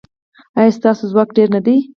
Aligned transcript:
ایا 0.57 0.75
ستاسو 0.77 1.03
ځواک 1.11 1.29
ډیر 1.37 1.47
نه 1.55 1.61
دی؟ 1.65 1.75